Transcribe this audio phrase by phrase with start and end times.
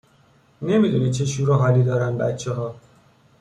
[0.61, 2.75] نمیدونی چه شور و حالی دارن بچهها!